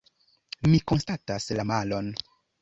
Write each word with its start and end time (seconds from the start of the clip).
Mi 0.71 0.79
konstatas 0.93 1.47
la 1.61 1.67
malon. 1.73 2.11